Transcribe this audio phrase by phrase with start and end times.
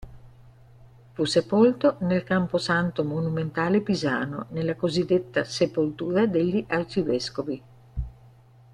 [1.11, 7.63] Fu sepolto nel Camposanto monumentale pisano, nella cosiddetta "sepoltura degli arcivescovi".